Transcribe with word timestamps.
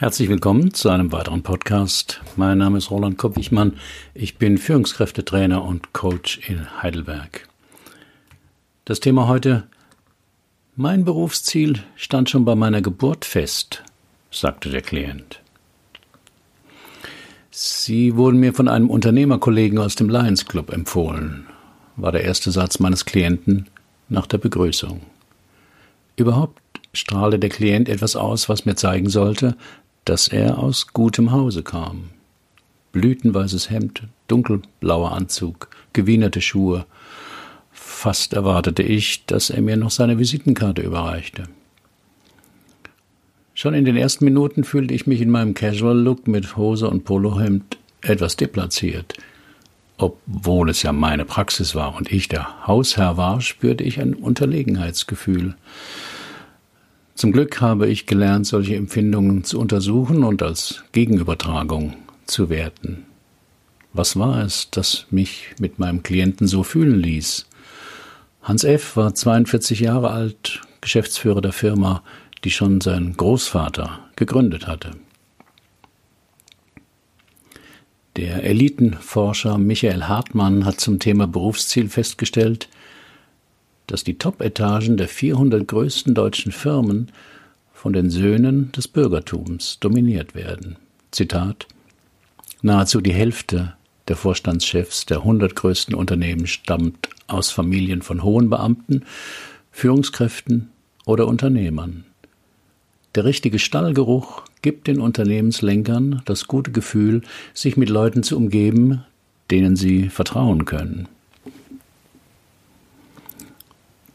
Herzlich 0.00 0.30
willkommen 0.30 0.72
zu 0.72 0.88
einem 0.88 1.12
weiteren 1.12 1.42
Podcast. 1.42 2.22
Mein 2.34 2.56
Name 2.56 2.78
ist 2.78 2.90
Roland 2.90 3.18
Koppichmann. 3.18 3.74
Ich 4.14 4.38
bin 4.38 4.56
Führungskräftetrainer 4.56 5.62
und 5.62 5.92
Coach 5.92 6.40
in 6.48 6.82
Heidelberg. 6.82 7.46
Das 8.86 9.00
Thema 9.00 9.28
heute 9.28 9.64
Mein 10.74 11.04
Berufsziel 11.04 11.80
stand 11.96 12.30
schon 12.30 12.46
bei 12.46 12.54
meiner 12.54 12.80
Geburt 12.80 13.26
fest, 13.26 13.82
sagte 14.30 14.70
der 14.70 14.80
Klient. 14.80 15.42
Sie 17.50 18.16
wurden 18.16 18.40
mir 18.40 18.54
von 18.54 18.68
einem 18.68 18.88
Unternehmerkollegen 18.88 19.78
aus 19.78 19.96
dem 19.96 20.08
Lions 20.08 20.46
Club 20.46 20.72
empfohlen, 20.72 21.46
war 21.96 22.10
der 22.10 22.24
erste 22.24 22.50
Satz 22.52 22.78
meines 22.78 23.04
Klienten 23.04 23.66
nach 24.08 24.26
der 24.26 24.38
Begrüßung. 24.38 25.02
Überhaupt 26.16 26.58
strahlte 26.92 27.38
der 27.38 27.50
Klient 27.50 27.88
etwas 27.88 28.16
aus, 28.16 28.48
was 28.48 28.64
mir 28.64 28.74
zeigen 28.74 29.08
sollte, 29.08 29.56
dass 30.04 30.28
er 30.28 30.58
aus 30.58 30.88
gutem 30.92 31.32
Hause 31.32 31.62
kam. 31.62 32.10
Blütenweißes 32.92 33.70
Hemd, 33.70 34.04
dunkelblauer 34.28 35.12
Anzug, 35.12 35.68
gewienerte 35.92 36.40
Schuhe. 36.40 36.86
Fast 37.70 38.32
erwartete 38.32 38.82
ich, 38.82 39.24
dass 39.26 39.50
er 39.50 39.62
mir 39.62 39.76
noch 39.76 39.90
seine 39.90 40.18
Visitenkarte 40.18 40.82
überreichte. 40.82 41.44
Schon 43.54 43.74
in 43.74 43.84
den 43.84 43.96
ersten 43.96 44.24
Minuten 44.24 44.64
fühlte 44.64 44.94
ich 44.94 45.06
mich 45.06 45.20
in 45.20 45.30
meinem 45.30 45.54
Casual-Look 45.54 46.26
mit 46.26 46.56
Hose 46.56 46.88
und 46.88 47.04
Polohemd 47.04 47.76
etwas 48.00 48.36
deplatziert. 48.36 49.14
Obwohl 49.98 50.70
es 50.70 50.82
ja 50.82 50.92
meine 50.92 51.26
Praxis 51.26 51.74
war 51.74 51.94
und 51.94 52.10
ich 52.10 52.28
der 52.28 52.66
Hausherr 52.66 53.18
war, 53.18 53.42
spürte 53.42 53.84
ich 53.84 54.00
ein 54.00 54.14
Unterlegenheitsgefühl. 54.14 55.56
Zum 57.20 57.32
Glück 57.32 57.60
habe 57.60 57.86
ich 57.86 58.06
gelernt, 58.06 58.46
solche 58.46 58.76
Empfindungen 58.76 59.44
zu 59.44 59.60
untersuchen 59.60 60.24
und 60.24 60.42
als 60.42 60.84
Gegenübertragung 60.92 61.94
zu 62.24 62.48
werten. 62.48 63.04
Was 63.92 64.18
war 64.18 64.42
es, 64.42 64.70
das 64.70 65.04
mich 65.10 65.48
mit 65.60 65.78
meinem 65.78 66.02
Klienten 66.02 66.46
so 66.46 66.62
fühlen 66.62 66.98
ließ? 66.98 67.44
Hans 68.40 68.64
F. 68.64 68.96
war 68.96 69.14
42 69.14 69.80
Jahre 69.80 70.12
alt, 70.12 70.62
Geschäftsführer 70.80 71.42
der 71.42 71.52
Firma, 71.52 72.02
die 72.42 72.50
schon 72.50 72.80
sein 72.80 73.12
Großvater 73.14 73.98
gegründet 74.16 74.66
hatte. 74.66 74.92
Der 78.16 78.44
Elitenforscher 78.44 79.58
Michael 79.58 80.04
Hartmann 80.04 80.64
hat 80.64 80.80
zum 80.80 80.98
Thema 80.98 81.26
Berufsziel 81.26 81.90
festgestellt, 81.90 82.70
dass 83.90 84.04
die 84.04 84.18
Top-Etagen 84.18 84.96
der 84.96 85.08
400 85.08 85.66
größten 85.66 86.14
deutschen 86.14 86.52
Firmen 86.52 87.10
von 87.72 87.92
den 87.92 88.08
Söhnen 88.08 88.70
des 88.72 88.86
Bürgertums 88.86 89.78
dominiert 89.80 90.34
werden. 90.34 90.76
Zitat 91.10 91.66
Nahezu 92.62 93.00
die 93.00 93.12
Hälfte 93.12 93.74
der 94.06 94.16
Vorstandschefs 94.16 95.06
der 95.06 95.18
100 95.18 95.56
größten 95.56 95.94
Unternehmen 95.94 96.46
stammt 96.46 97.08
aus 97.26 97.50
Familien 97.50 98.02
von 98.02 98.22
hohen 98.22 98.48
Beamten, 98.48 99.04
Führungskräften 99.72 100.68
oder 101.04 101.26
Unternehmern. 101.26 102.04
Der 103.16 103.24
richtige 103.24 103.58
Stallgeruch 103.58 104.42
gibt 104.62 104.86
den 104.86 105.00
Unternehmenslenkern 105.00 106.22
das 106.26 106.46
gute 106.46 106.70
Gefühl, 106.70 107.22
sich 107.54 107.76
mit 107.76 107.88
Leuten 107.88 108.22
zu 108.22 108.36
umgeben, 108.36 109.04
denen 109.50 109.74
sie 109.74 110.10
vertrauen 110.10 110.64
können. 110.64 111.08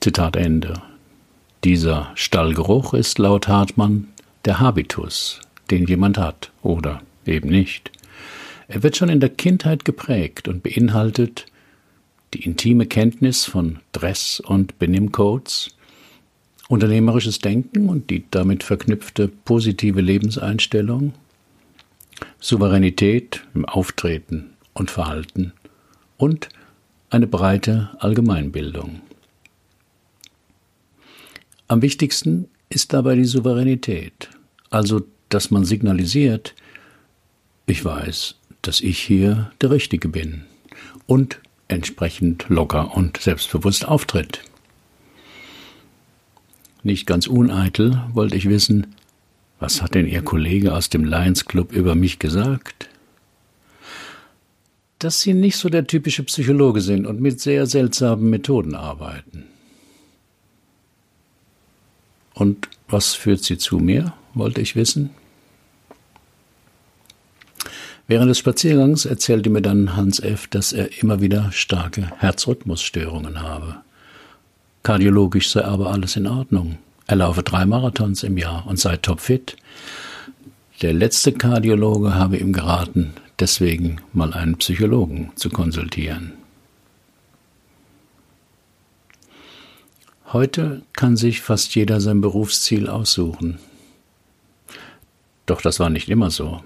Zitat 0.05 0.35
Ende. 0.35 0.83
Dieser 1.63 2.11
Stallgeruch 2.13 2.93
ist 2.93 3.17
laut 3.17 3.47
Hartmann 3.47 4.09
der 4.45 4.59
Habitus, 4.59 5.41
den 5.71 5.87
jemand 5.87 6.19
hat 6.19 6.51
oder 6.61 7.01
eben 7.25 7.49
nicht. 7.49 7.89
Er 8.67 8.83
wird 8.83 8.95
schon 8.95 9.09
in 9.09 9.19
der 9.19 9.29
Kindheit 9.29 9.83
geprägt 9.83 10.47
und 10.47 10.61
beinhaltet 10.61 11.47
die 12.35 12.43
intime 12.43 12.85
Kenntnis 12.85 13.45
von 13.45 13.79
Dress- 13.93 14.39
und 14.39 14.77
Benimmcodes, 14.77 15.75
unternehmerisches 16.67 17.39
Denken 17.39 17.89
und 17.89 18.11
die 18.11 18.25
damit 18.29 18.61
verknüpfte 18.63 19.27
positive 19.27 20.01
Lebenseinstellung, 20.01 21.13
Souveränität 22.39 23.41
im 23.55 23.65
Auftreten 23.65 24.51
und 24.75 24.91
Verhalten 24.91 25.51
und 26.17 26.49
eine 27.09 27.25
breite 27.25 27.89
Allgemeinbildung. 27.97 29.01
Am 31.67 31.81
wichtigsten 31.81 32.47
ist 32.69 32.93
dabei 32.93 33.15
die 33.15 33.25
Souveränität, 33.25 34.29
also 34.69 35.01
dass 35.29 35.49
man 35.49 35.65
signalisiert, 35.65 36.53
ich 37.65 37.83
weiß, 37.83 38.35
dass 38.61 38.81
ich 38.81 38.99
hier 38.99 39.51
der 39.61 39.71
Richtige 39.71 40.07
bin 40.07 40.43
und 41.07 41.39
entsprechend 41.67 42.45
locker 42.49 42.95
und 42.95 43.17
selbstbewusst 43.17 43.87
auftritt. 43.87 44.41
Nicht 46.83 47.07
ganz 47.07 47.25
uneitel 47.25 47.99
wollte 48.13 48.35
ich 48.35 48.47
wissen, 48.47 48.95
was 49.59 49.81
hat 49.81 49.95
denn 49.95 50.07
Ihr 50.07 50.21
Kollege 50.21 50.75
aus 50.75 50.89
dem 50.89 51.03
Lions 51.03 51.45
Club 51.45 51.71
über 51.71 51.95
mich 51.95 52.19
gesagt? 52.19 52.89
Dass 54.99 55.21
Sie 55.21 55.33
nicht 55.33 55.57
so 55.57 55.69
der 55.69 55.87
typische 55.87 56.23
Psychologe 56.23 56.81
sind 56.81 57.07
und 57.07 57.19
mit 57.19 57.41
sehr 57.41 57.65
seltsamen 57.65 58.29
Methoden 58.29 58.75
arbeiten. 58.75 59.45
Und 62.35 62.69
was 62.87 63.15
führt 63.15 63.43
sie 63.43 63.57
zu 63.57 63.79
mir, 63.79 64.13
wollte 64.33 64.61
ich 64.61 64.75
wissen. 64.75 65.09
Während 68.07 68.29
des 68.29 68.37
Spaziergangs 68.37 69.05
erzählte 69.05 69.49
mir 69.49 69.63
dann 69.63 69.95
Hans 69.95 70.19
F., 70.19 70.45
dass 70.47 70.73
er 70.73 71.01
immer 71.01 71.21
wieder 71.21 71.51
starke 71.51 72.11
Herzrhythmusstörungen 72.19 73.41
habe. 73.41 73.77
Kardiologisch 74.83 75.49
sei 75.49 75.65
aber 75.65 75.91
alles 75.91 76.15
in 76.15 76.27
Ordnung. 76.27 76.77
Er 77.07 77.15
laufe 77.15 77.41
drei 77.41 77.65
Marathons 77.65 78.21
im 78.21 78.37
Jahr 78.37 78.67
und 78.67 78.79
sei 78.79 78.97
topfit. 78.97 79.55
Der 80.83 80.93
letzte 80.93 81.31
Kardiologe 81.31 82.13
habe 82.13 82.37
ihm 82.37 82.53
geraten, 82.53 83.13
deswegen 83.39 84.01
mal 84.13 84.33
einen 84.33 84.57
Psychologen 84.57 85.31
zu 85.35 85.49
konsultieren. 85.49 86.33
Heute 90.35 90.81
kann 90.91 91.15
sich 91.15 91.39
fast 91.39 91.75
jeder 91.75 92.01
sein 92.01 92.19
Berufsziel 92.19 92.89
aussuchen. 92.89 93.57
Doch 95.45 95.61
das 95.61 95.79
war 95.79 95.89
nicht 95.89 96.09
immer 96.09 96.29
so. 96.29 96.61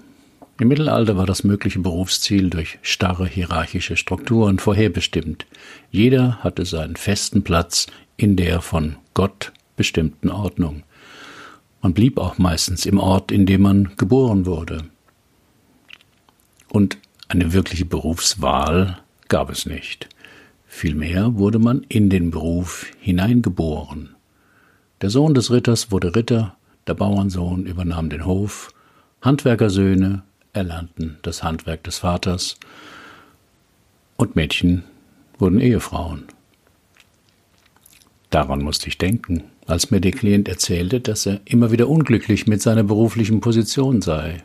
Im 0.58 0.66
Mittelalter 0.66 1.16
war 1.16 1.24
das 1.24 1.44
mögliche 1.44 1.78
Berufsziel 1.78 2.50
durch 2.50 2.80
starre 2.82 3.28
hierarchische 3.28 3.96
Strukturen 3.96 4.58
vorherbestimmt. 4.58 5.46
Jeder 5.92 6.38
hatte 6.38 6.64
seinen 6.64 6.96
festen 6.96 7.44
Platz 7.44 7.86
in 8.16 8.34
der 8.34 8.60
von 8.60 8.96
Gott 9.14 9.52
bestimmten 9.76 10.30
Ordnung. 10.30 10.82
Man 11.80 11.94
blieb 11.94 12.18
auch 12.18 12.38
meistens 12.38 12.86
im 12.86 12.98
Ort, 12.98 13.30
in 13.30 13.46
dem 13.46 13.62
man 13.62 13.92
geboren 13.96 14.46
wurde. 14.46 14.78
Und 16.68 16.98
eine 17.28 17.52
wirkliche 17.52 17.84
Berufswahl 17.84 18.98
gab 19.28 19.48
es 19.48 19.64
nicht. 19.64 20.08
Vielmehr 20.72 21.36
wurde 21.36 21.58
man 21.58 21.84
in 21.88 22.08
den 22.08 22.30
Beruf 22.30 22.86
hineingeboren. 23.00 24.14
Der 25.02 25.10
Sohn 25.10 25.34
des 25.34 25.50
Ritters 25.50 25.90
wurde 25.90 26.14
Ritter, 26.14 26.56
der 26.86 26.94
Bauernsohn 26.94 27.66
übernahm 27.66 28.08
den 28.08 28.24
Hof, 28.24 28.72
Handwerkersöhne 29.20 30.22
erlernten 30.52 31.18
das 31.22 31.42
Handwerk 31.42 31.82
des 31.82 31.98
Vaters 31.98 32.56
und 34.16 34.36
Mädchen 34.36 34.84
wurden 35.38 35.60
Ehefrauen. 35.60 36.24
Daran 38.30 38.62
musste 38.62 38.88
ich 38.88 38.96
denken, 38.96 39.42
als 39.66 39.90
mir 39.90 40.00
der 40.00 40.12
Klient 40.12 40.48
erzählte, 40.48 41.00
dass 41.00 41.26
er 41.26 41.40
immer 41.44 41.72
wieder 41.72 41.88
unglücklich 41.88 42.46
mit 42.46 42.62
seiner 42.62 42.84
beruflichen 42.84 43.40
Position 43.40 44.00
sei 44.02 44.44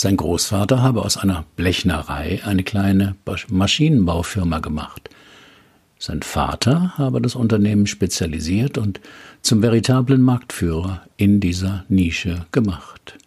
sein 0.00 0.16
Großvater 0.16 0.80
habe 0.80 1.04
aus 1.04 1.18
einer 1.18 1.44
Blechnerei 1.56 2.40
eine 2.44 2.62
kleine 2.62 3.16
Maschinenbaufirma 3.48 4.60
gemacht. 4.60 5.10
Sein 5.98 6.22
Vater 6.22 6.96
habe 6.96 7.20
das 7.20 7.34
Unternehmen 7.34 7.86
spezialisiert 7.86 8.78
und 8.78 8.98
zum 9.42 9.60
veritablen 9.60 10.22
Marktführer 10.22 11.02
in 11.18 11.38
dieser 11.40 11.84
Nische 11.90 12.46
gemacht. 12.50 13.18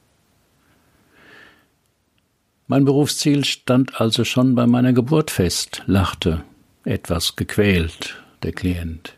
Mein 2.65 2.85
Berufsziel 2.85 3.45
stand 3.45 4.01
also 4.01 4.23
schon 4.23 4.55
bei 4.55 4.65
meiner 4.65 4.93
Geburt 4.93 5.29
fest, 5.29 5.83
lachte, 5.85 6.43
etwas 6.85 7.35
gequält, 7.35 8.15
der 8.41 8.51
Klient. 8.51 9.13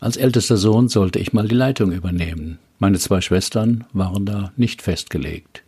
Als 0.00 0.18
ältester 0.18 0.58
Sohn 0.58 0.90
sollte 0.90 1.18
ich 1.18 1.32
mal 1.32 1.48
die 1.48 1.54
Leitung 1.54 1.92
übernehmen. 1.92 2.58
Meine 2.78 2.98
zwei 2.98 3.22
Schwestern 3.22 3.84
waren 3.94 4.26
da 4.26 4.52
nicht 4.56 4.82
festgelegt. 4.82 5.61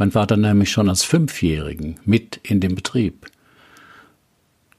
Mein 0.00 0.12
Vater 0.12 0.38
nahm 0.38 0.56
mich 0.56 0.70
schon 0.70 0.88
als 0.88 1.04
Fünfjährigen 1.04 2.00
mit 2.06 2.40
in 2.42 2.60
den 2.60 2.74
Betrieb. 2.74 3.26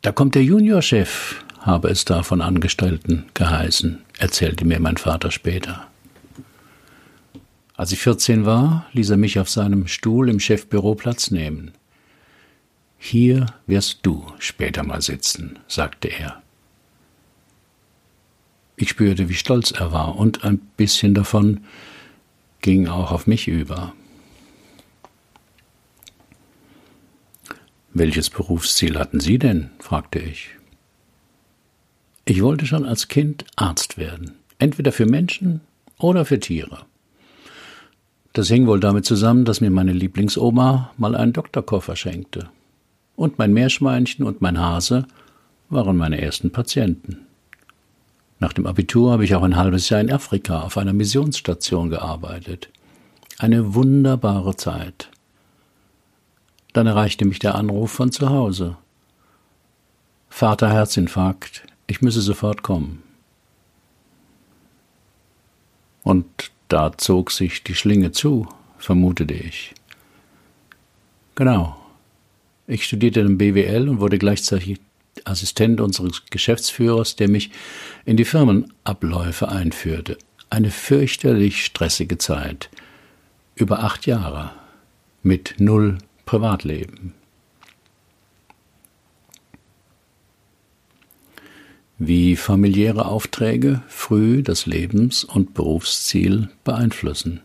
Da 0.01 0.11
kommt 0.11 0.33
der 0.33 0.43
Juniorchef, 0.43 1.45
habe 1.59 1.89
es 1.89 2.05
da 2.05 2.23
von 2.23 2.41
Angestellten 2.41 3.25
geheißen, 3.35 4.01
erzählte 4.17 4.65
mir 4.65 4.79
mein 4.79 4.97
Vater 4.97 5.29
später. 5.29 5.87
Als 7.75 7.91
ich 7.91 7.99
14 7.99 8.47
war, 8.47 8.87
ließ 8.93 9.11
er 9.11 9.17
mich 9.17 9.37
auf 9.37 9.47
seinem 9.47 9.85
Stuhl 9.85 10.27
im 10.27 10.39
Chefbüro 10.39 10.95
Platz 10.95 11.29
nehmen. 11.29 11.69
Hier 12.97 13.45
wirst 13.67 13.99
du 14.01 14.25
später 14.39 14.81
mal 14.81 15.03
sitzen, 15.03 15.59
sagte 15.67 16.07
er. 16.07 16.41
Ich 18.75 18.89
spürte, 18.89 19.29
wie 19.29 19.35
stolz 19.35 19.69
er 19.69 19.91
war, 19.91 20.15
und 20.15 20.43
ein 20.43 20.57
bisschen 20.77 21.13
davon 21.13 21.59
ging 22.61 22.87
auch 22.87 23.11
auf 23.11 23.27
mich 23.27 23.47
über. 23.47 23.93
Welches 27.93 28.29
Berufsziel 28.29 28.97
hatten 28.97 29.19
Sie 29.19 29.37
denn? 29.37 29.69
fragte 29.79 30.19
ich. 30.19 30.49
Ich 32.23 32.41
wollte 32.41 32.65
schon 32.65 32.85
als 32.85 33.09
Kind 33.09 33.43
Arzt 33.57 33.97
werden, 33.97 34.35
entweder 34.59 34.93
für 34.93 35.05
Menschen 35.05 35.61
oder 35.97 36.23
für 36.23 36.39
Tiere. 36.39 36.85
Das 38.31 38.47
hing 38.47 38.65
wohl 38.65 38.79
damit 38.79 39.05
zusammen, 39.05 39.43
dass 39.43 39.59
mir 39.59 39.71
meine 39.71 39.91
Lieblingsoma 39.91 40.91
mal 40.97 41.15
einen 41.15 41.33
Doktorkoffer 41.33 41.97
schenkte. 41.97 42.49
Und 43.17 43.37
mein 43.37 43.51
Meerschweinchen 43.51 44.25
und 44.25 44.41
mein 44.41 44.57
Hase 44.57 45.05
waren 45.69 45.97
meine 45.97 46.21
ersten 46.21 46.51
Patienten. 46.51 47.25
Nach 48.39 48.53
dem 48.53 48.67
Abitur 48.67 49.11
habe 49.11 49.25
ich 49.25 49.35
auch 49.35 49.43
ein 49.43 49.57
halbes 49.57 49.89
Jahr 49.89 49.99
in 49.99 50.11
Afrika 50.11 50.61
auf 50.61 50.77
einer 50.77 50.93
Missionsstation 50.93 51.89
gearbeitet. 51.89 52.69
Eine 53.37 53.75
wunderbare 53.75 54.55
Zeit. 54.55 55.09
Dann 56.73 56.87
erreichte 56.87 57.25
mich 57.25 57.39
der 57.39 57.55
Anruf 57.55 57.91
von 57.91 58.11
zu 58.11 58.29
Hause. 58.29 58.77
Vater 60.29 60.71
Herzinfarkt, 60.71 61.63
ich 61.87 62.01
müsse 62.01 62.21
sofort 62.21 62.63
kommen. 62.63 63.03
Und 66.03 66.51
da 66.69 66.97
zog 66.97 67.31
sich 67.31 67.63
die 67.63 67.75
Schlinge 67.75 68.11
zu, 68.11 68.47
vermutete 68.77 69.33
ich. 69.33 69.73
Genau. 71.35 71.77
Ich 72.67 72.85
studierte 72.85 73.19
im 73.19 73.37
BWL 73.37 73.89
und 73.89 73.99
wurde 73.99 74.17
gleichzeitig 74.17 74.79
Assistent 75.25 75.81
unseres 75.81 76.25
Geschäftsführers, 76.29 77.17
der 77.17 77.29
mich 77.29 77.51
in 78.05 78.15
die 78.15 78.25
Firmenabläufe 78.25 79.49
einführte. 79.49 80.17
Eine 80.49 80.71
fürchterlich 80.71 81.65
stressige 81.65 82.17
Zeit. 82.17 82.69
Über 83.55 83.83
acht 83.83 84.05
Jahre. 84.05 84.51
Mit 85.23 85.55
null 85.59 85.97
Privatleben. 86.31 87.13
Wie 91.99 92.37
familiäre 92.37 93.03
Aufträge 93.03 93.81
früh 93.89 94.41
das 94.41 94.65
Lebens- 94.65 95.25
und 95.25 95.53
Berufsziel 95.53 96.49
beeinflussen. 96.63 97.41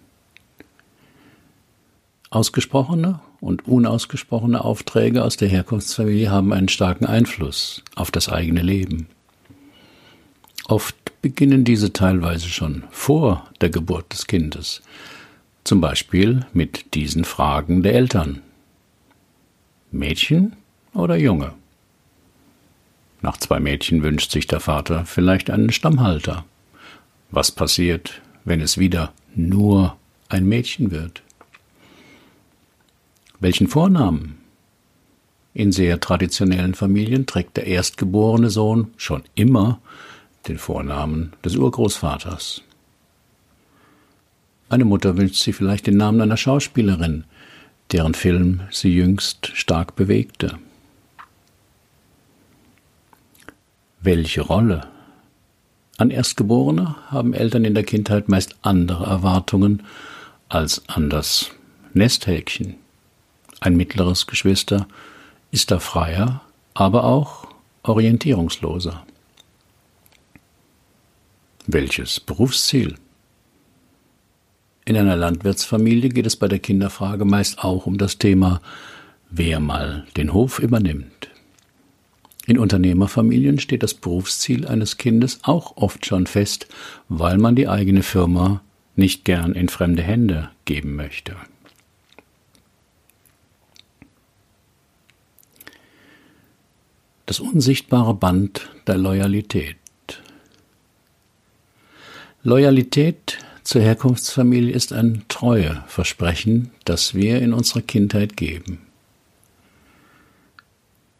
Ausgesprochene 2.30 3.18
und 3.40 3.66
unausgesprochene 3.66 4.64
Aufträge 4.64 5.24
aus 5.24 5.36
der 5.36 5.48
Herkunftsfamilie 5.48 6.30
haben 6.30 6.52
einen 6.52 6.68
starken 6.68 7.06
Einfluss 7.06 7.82
auf 7.96 8.12
das 8.12 8.28
eigene 8.28 8.62
Leben. 8.62 9.08
Oft 10.68 10.94
beginnen 11.22 11.64
diese 11.64 11.92
teilweise 11.92 12.48
schon 12.48 12.84
vor 12.92 13.50
der 13.60 13.70
Geburt 13.70 14.12
des 14.12 14.28
Kindes, 14.28 14.80
zum 15.64 15.80
Beispiel 15.80 16.46
mit 16.52 16.94
diesen 16.94 17.24
Fragen 17.24 17.82
der 17.82 17.94
Eltern. 17.94 18.42
Mädchen 19.98 20.56
oder 20.94 21.16
Junge? 21.16 21.52
Nach 23.22 23.36
zwei 23.36 23.60
Mädchen 23.60 24.02
wünscht 24.02 24.30
sich 24.30 24.46
der 24.46 24.60
Vater 24.60 25.04
vielleicht 25.04 25.50
einen 25.50 25.72
Stammhalter. 25.72 26.44
Was 27.30 27.50
passiert, 27.50 28.20
wenn 28.44 28.60
es 28.60 28.78
wieder 28.78 29.12
nur 29.34 29.96
ein 30.28 30.46
Mädchen 30.46 30.90
wird? 30.90 31.22
Welchen 33.40 33.68
Vornamen? 33.68 34.38
In 35.54 35.72
sehr 35.72 36.00
traditionellen 36.00 36.74
Familien 36.74 37.26
trägt 37.26 37.56
der 37.56 37.66
erstgeborene 37.66 38.50
Sohn 38.50 38.92
schon 38.96 39.22
immer 39.34 39.80
den 40.48 40.58
Vornamen 40.58 41.32
des 41.44 41.56
Urgroßvaters. 41.56 42.62
Eine 44.68 44.84
Mutter 44.84 45.16
wünscht 45.16 45.42
sich 45.42 45.56
vielleicht 45.56 45.86
den 45.86 45.96
Namen 45.96 46.20
einer 46.20 46.36
Schauspielerin, 46.36 47.24
deren 47.92 48.14
Film 48.14 48.62
sie 48.70 48.94
jüngst 48.94 49.48
stark 49.54 49.96
bewegte. 49.96 50.58
Welche 54.00 54.42
Rolle? 54.42 54.88
An 55.98 56.10
Erstgeborene 56.10 56.96
haben 57.10 57.32
Eltern 57.32 57.64
in 57.64 57.74
der 57.74 57.84
Kindheit 57.84 58.28
meist 58.28 58.56
andere 58.62 59.06
Erwartungen 59.06 59.82
als 60.48 60.88
an 60.88 61.10
das 61.10 61.50
Nesthäkchen. 61.94 62.76
Ein 63.60 63.76
mittleres 63.76 64.26
Geschwister 64.26 64.86
ist 65.50 65.70
da 65.70 65.78
freier, 65.78 66.42
aber 66.74 67.04
auch 67.04 67.48
orientierungsloser. 67.82 69.06
Welches 71.66 72.20
Berufsziel? 72.20 72.96
In 74.88 74.96
einer 74.96 75.16
Landwirtsfamilie 75.16 76.10
geht 76.10 76.26
es 76.26 76.36
bei 76.36 76.46
der 76.46 76.60
Kinderfrage 76.60 77.24
meist 77.24 77.58
auch 77.58 77.86
um 77.86 77.98
das 77.98 78.18
Thema, 78.18 78.62
wer 79.28 79.58
mal 79.58 80.06
den 80.16 80.32
Hof 80.32 80.60
übernimmt. 80.60 81.28
In 82.46 82.56
Unternehmerfamilien 82.56 83.58
steht 83.58 83.82
das 83.82 83.94
Berufsziel 83.94 84.64
eines 84.64 84.96
Kindes 84.96 85.40
auch 85.42 85.76
oft 85.76 86.06
schon 86.06 86.28
fest, 86.28 86.68
weil 87.08 87.36
man 87.36 87.56
die 87.56 87.66
eigene 87.66 88.04
Firma 88.04 88.62
nicht 88.94 89.24
gern 89.24 89.54
in 89.54 89.68
fremde 89.68 90.04
Hände 90.04 90.50
geben 90.66 90.94
möchte. 90.94 91.34
Das 97.26 97.40
unsichtbare 97.40 98.14
Band 98.14 98.70
der 98.86 98.98
Loyalität. 98.98 99.78
Loyalität 102.44 103.38
zur 103.66 103.82
Herkunftsfamilie 103.82 104.72
ist 104.72 104.92
ein 104.92 105.24
Treueversprechen, 105.28 106.70
das 106.84 107.14
wir 107.14 107.42
in 107.42 107.52
unserer 107.52 107.82
Kindheit 107.82 108.36
geben. 108.36 108.78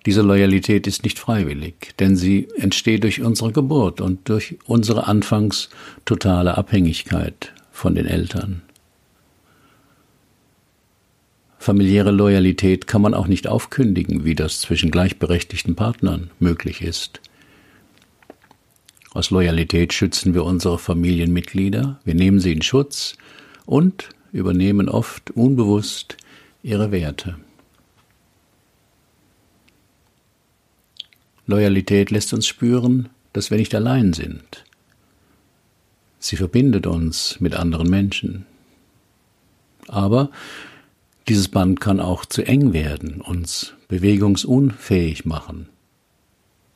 Diese 0.06 0.22
Loyalität 0.22 0.87
ist 0.87 1.02
nicht 1.02 1.19
freiwillig, 1.19 1.94
denn 1.98 2.14
sie 2.14 2.46
entsteht 2.56 3.02
durch 3.02 3.20
unsere 3.20 3.50
Geburt 3.50 4.00
und 4.00 4.28
durch 4.28 4.56
unsere 4.64 5.08
anfangs 5.08 5.70
totale 6.04 6.56
Abhängigkeit 6.56 7.52
von 7.72 7.97
den 7.97 8.06
Eltern. 8.06 8.62
Familiäre 11.59 12.12
Loyalität 12.12 12.87
kann 12.87 13.02
man 13.02 13.14
auch 13.14 13.26
nicht 13.26 13.49
aufkündigen, 13.49 14.25
wie 14.25 14.37
das 14.37 14.61
zwischen 14.61 14.92
gleichberechtigten 14.92 15.75
Partnern 15.75 16.30
möglich 16.38 16.80
ist. 16.80 17.21
Aus 19.16 19.30
Loyalität 19.30 19.94
schützen 19.94 20.35
wir 20.35 20.44
unsere 20.44 20.78
Familienmitglieder, 20.78 21.99
wir 22.04 22.14
nehmen 22.14 22.38
sie 22.38 22.52
in 22.52 22.61
Schutz 22.61 23.16
und 23.64 24.11
übernehmen 24.30 24.90
oft 24.90 25.30
unbewusst 25.30 26.18
ihre 26.62 26.92
Werte. 26.92 27.38
Loyalität 31.46 32.11
lässt 32.11 32.35
uns 32.35 32.46
spüren, 32.46 33.08
dass 33.32 33.50
wir 33.50 33.56
nicht 33.56 33.75
allein 33.75 34.12
sind. 34.12 34.66
Sie 36.18 36.37
verbindet 36.37 36.87
uns 36.87 37.40
mit 37.40 37.54
anderen 37.54 37.88
Menschen. 37.88 38.44
Aber 39.88 40.30
dieses 41.26 41.49
Band 41.49 41.80
kann 41.80 42.00
auch 42.00 42.26
zu 42.26 42.46
eng 42.46 42.75
werden, 42.75 43.23
uns 43.23 43.73
bewegungsunfähig 43.88 45.25
machen, 45.25 45.70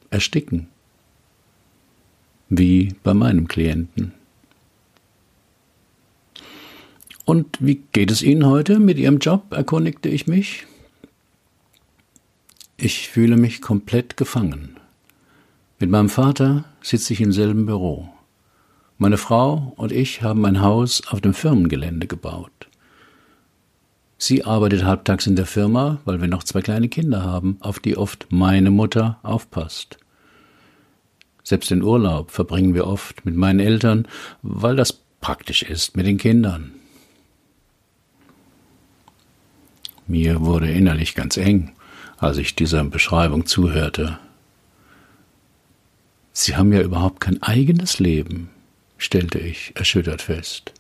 ersticken 0.09 0.69
wie 2.51 2.95
bei 3.03 3.15
meinem 3.15 3.49
Klienten. 3.49 4.13
Und 7.25 7.59
wie 7.61 7.81
geht 7.93 8.11
es 8.11 8.23
Ihnen 8.23 8.45
heute 8.45 8.81
mit 8.81 8.99
Ihrem 8.99 9.19
Job? 9.19 9.53
erkundigte 9.53 10.09
ich 10.09 10.27
mich. 10.27 10.67
Ich 12.77 13.09
fühle 13.09 13.37
mich 13.37 13.61
komplett 13.61 14.17
gefangen. 14.17 14.77
Mit 15.79 15.91
meinem 15.91 16.09
Vater 16.09 16.65
sitze 16.83 17.13
ich 17.13 17.21
im 17.21 17.33
selben 17.33 17.67
Büro. 17.67 18.09
Meine 18.99 19.17
Frau 19.17 19.73
und 19.77 19.93
ich 19.93 20.23
haben 20.23 20.45
ein 20.45 20.61
Haus 20.61 21.07
auf 21.07 21.21
dem 21.21 21.35
Firmengelände 21.35 22.07
gebaut. 22.07 22.69
Sie 24.19 24.45
arbeitet 24.45 24.85
halbtags 24.85 25.27
in 25.27 25.37
der 25.37 25.47
Firma, 25.47 26.01
weil 26.05 26.21
wir 26.21 26.29
noch 26.29 26.43
zwei 26.43 26.61
kleine 26.61 26.89
Kinder 26.89 27.23
haben, 27.23 27.57
auf 27.61 27.79
die 27.79 27.97
oft 27.97 28.27
meine 28.31 28.71
Mutter 28.71 29.19
aufpasst. 29.23 29.99
Selbst 31.51 31.73
den 31.73 31.83
Urlaub 31.83 32.31
verbringen 32.31 32.75
wir 32.75 32.87
oft 32.87 33.25
mit 33.27 33.35
meinen 33.35 33.59
Eltern, 33.59 34.07
weil 34.41 34.77
das 34.77 34.93
praktisch 35.21 35.65
ist 35.65 35.97
mit 35.97 36.07
den 36.07 36.17
Kindern. 36.17 36.71
Mir 40.07 40.43
wurde 40.43 40.71
innerlich 40.71 41.17
ganz 41.17 41.37
eng, 41.37 41.73
als 42.19 42.37
ich 42.37 42.55
dieser 42.55 42.85
Beschreibung 42.85 43.47
zuhörte. 43.47 44.21
Sie 46.33 46.55
haben 46.55 46.73
ja 46.73 46.83
überhaupt 46.83 47.19
kein 47.19 47.43
eigenes 47.43 47.99
Leben, 47.99 48.51
stellte 48.97 49.41
ich 49.41 49.73
erschüttert 49.75 50.23
fest. 50.23 50.73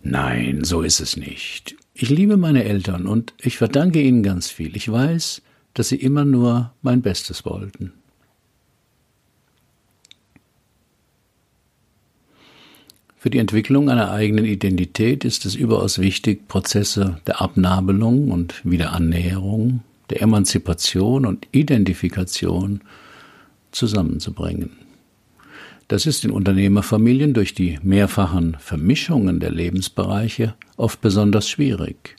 Nein, 0.00 0.64
so 0.64 0.80
ist 0.80 1.00
es 1.00 1.18
nicht. 1.18 1.76
Ich 1.92 2.08
liebe 2.08 2.38
meine 2.38 2.64
Eltern 2.64 3.06
und 3.06 3.34
ich 3.42 3.58
verdanke 3.58 4.00
ihnen 4.00 4.22
ganz 4.22 4.48
viel. 4.48 4.74
Ich 4.74 4.90
weiß, 4.90 5.42
dass 5.74 5.90
sie 5.90 5.96
immer 5.96 6.24
nur 6.24 6.72
mein 6.80 7.02
Bestes 7.02 7.44
wollten. 7.44 7.92
Für 13.26 13.30
die 13.30 13.38
Entwicklung 13.38 13.90
einer 13.90 14.12
eigenen 14.12 14.44
Identität 14.44 15.24
ist 15.24 15.46
es 15.46 15.56
überaus 15.56 15.98
wichtig, 15.98 16.46
Prozesse 16.46 17.20
der 17.26 17.40
Abnabelung 17.40 18.30
und 18.30 18.60
Wiederannäherung, 18.62 19.80
der 20.10 20.22
Emanzipation 20.22 21.26
und 21.26 21.48
Identifikation 21.50 22.82
zusammenzubringen. 23.72 24.76
Das 25.88 26.06
ist 26.06 26.24
in 26.24 26.30
Unternehmerfamilien 26.30 27.34
durch 27.34 27.52
die 27.52 27.80
mehrfachen 27.82 28.56
Vermischungen 28.60 29.40
der 29.40 29.50
Lebensbereiche 29.50 30.54
oft 30.76 31.00
besonders 31.00 31.48
schwierig. 31.48 32.14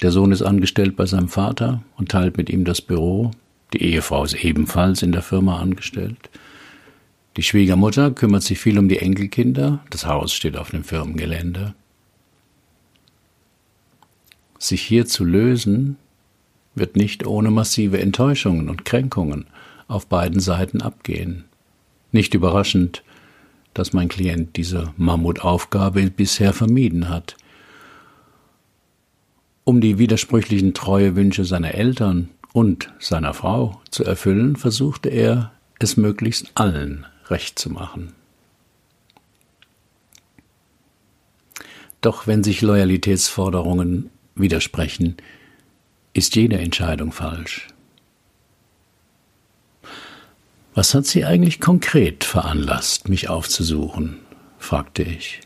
Der 0.00 0.10
Sohn 0.10 0.32
ist 0.32 0.40
angestellt 0.40 0.96
bei 0.96 1.04
seinem 1.04 1.28
Vater 1.28 1.82
und 1.98 2.08
teilt 2.08 2.38
mit 2.38 2.48
ihm 2.48 2.64
das 2.64 2.80
Büro. 2.80 3.30
Die 3.74 3.82
Ehefrau 3.82 4.24
ist 4.24 4.42
ebenfalls 4.42 5.02
in 5.02 5.12
der 5.12 5.20
Firma 5.20 5.58
angestellt. 5.58 6.30
Die 7.36 7.42
Schwiegermutter 7.42 8.10
kümmert 8.10 8.42
sich 8.42 8.58
viel 8.58 8.78
um 8.78 8.88
die 8.88 8.98
Enkelkinder, 8.98 9.80
das 9.88 10.06
Haus 10.06 10.34
steht 10.34 10.56
auf 10.56 10.70
dem 10.70 10.84
Firmengelände. 10.84 11.74
Sich 14.58 14.82
hier 14.82 15.06
zu 15.06 15.24
lösen, 15.24 15.96
wird 16.74 16.94
nicht 16.96 17.26
ohne 17.26 17.50
massive 17.50 18.00
Enttäuschungen 18.00 18.68
und 18.68 18.84
Kränkungen 18.84 19.46
auf 19.88 20.06
beiden 20.06 20.40
Seiten 20.40 20.82
abgehen. 20.82 21.44
Nicht 22.12 22.34
überraschend, 22.34 23.02
dass 23.72 23.94
mein 23.94 24.08
Klient 24.08 24.56
diese 24.56 24.92
Mammutaufgabe 24.98 26.10
bisher 26.10 26.52
vermieden 26.52 27.08
hat. 27.08 27.36
Um 29.64 29.80
die 29.80 29.98
widersprüchlichen 29.98 30.74
Treuewünsche 30.74 31.46
seiner 31.46 31.74
Eltern 31.74 32.28
und 32.52 32.92
seiner 32.98 33.32
Frau 33.32 33.80
zu 33.90 34.04
erfüllen, 34.04 34.56
versuchte 34.56 35.08
er, 35.08 35.52
es 35.78 35.96
möglichst 35.96 36.52
allen 36.54 37.06
recht 37.28 37.58
zu 37.58 37.70
machen. 37.70 38.14
Doch 42.00 42.26
wenn 42.26 42.42
sich 42.42 42.62
Loyalitätsforderungen 42.62 44.10
widersprechen, 44.34 45.16
ist 46.14 46.36
jede 46.36 46.58
Entscheidung 46.58 47.12
falsch. 47.12 47.68
Was 50.74 50.94
hat 50.94 51.06
Sie 51.06 51.24
eigentlich 51.24 51.60
konkret 51.60 52.24
veranlasst, 52.24 53.08
mich 53.08 53.28
aufzusuchen? 53.28 54.18
fragte 54.58 55.02
ich. 55.02 55.40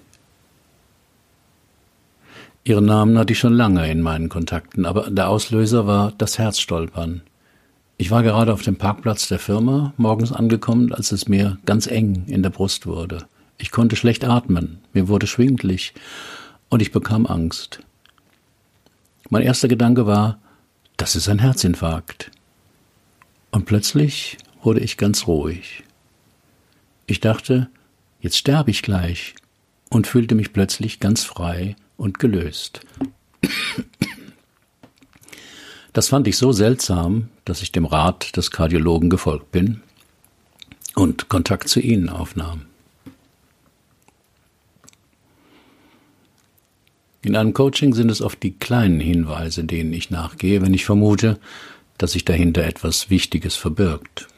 Ihren 2.64 2.86
Namen 2.86 3.18
hatte 3.18 3.32
ich 3.32 3.38
schon 3.38 3.54
lange 3.54 3.90
in 3.90 4.02
meinen 4.02 4.28
Kontakten, 4.28 4.86
aber 4.86 5.10
der 5.10 5.28
Auslöser 5.28 5.86
war 5.86 6.12
das 6.18 6.38
Herzstolpern. 6.38 7.22
Ich 7.98 8.10
war 8.10 8.22
gerade 8.22 8.52
auf 8.52 8.62
dem 8.62 8.76
Parkplatz 8.76 9.28
der 9.28 9.38
Firma 9.38 9.94
morgens 9.96 10.30
angekommen, 10.30 10.92
als 10.92 11.12
es 11.12 11.28
mir 11.28 11.58
ganz 11.64 11.86
eng 11.86 12.24
in 12.26 12.42
der 12.42 12.50
Brust 12.50 12.86
wurde. 12.86 13.26
Ich 13.56 13.70
konnte 13.70 13.96
schlecht 13.96 14.22
atmen, 14.22 14.80
mir 14.92 15.08
wurde 15.08 15.26
schwindlig 15.26 15.94
und 16.68 16.82
ich 16.82 16.92
bekam 16.92 17.26
Angst. 17.26 17.80
Mein 19.30 19.42
erster 19.42 19.68
Gedanke 19.68 20.06
war, 20.06 20.38
das 20.98 21.16
ist 21.16 21.28
ein 21.28 21.38
Herzinfarkt. 21.38 22.30
Und 23.50 23.64
plötzlich 23.64 24.36
wurde 24.62 24.80
ich 24.80 24.98
ganz 24.98 25.26
ruhig. 25.26 25.82
Ich 27.06 27.20
dachte, 27.20 27.70
jetzt 28.20 28.36
sterbe 28.36 28.70
ich 28.70 28.82
gleich 28.82 29.34
und 29.88 30.06
fühlte 30.06 30.34
mich 30.34 30.52
plötzlich 30.52 31.00
ganz 31.00 31.24
frei 31.24 31.76
und 31.96 32.18
gelöst. 32.18 32.80
Das 35.94 36.08
fand 36.08 36.28
ich 36.28 36.36
so 36.36 36.52
seltsam, 36.52 37.30
dass 37.46 37.62
ich 37.62 37.72
dem 37.72 37.86
Rat 37.86 38.36
des 38.36 38.50
Kardiologen 38.50 39.08
gefolgt 39.08 39.50
bin 39.52 39.80
und 40.94 41.30
Kontakt 41.30 41.68
zu 41.68 41.80
Ihnen 41.80 42.10
aufnahm. 42.10 42.66
In 47.22 47.34
einem 47.34 47.54
Coaching 47.54 47.94
sind 47.94 48.10
es 48.10 48.20
oft 48.20 48.42
die 48.42 48.52
kleinen 48.52 49.00
Hinweise, 49.00 49.64
denen 49.64 49.92
ich 49.92 50.10
nachgehe, 50.10 50.60
wenn 50.60 50.74
ich 50.74 50.84
vermute, 50.84 51.40
dass 51.98 52.12
sich 52.12 52.24
dahinter 52.24 52.64
etwas 52.64 53.10
Wichtiges 53.10 53.56
verbirgt. 53.56 54.28